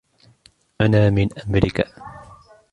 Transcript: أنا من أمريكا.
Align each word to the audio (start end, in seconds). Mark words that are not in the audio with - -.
أنا 0.81 1.09
من 1.09 1.29
أمريكا. 1.47 1.85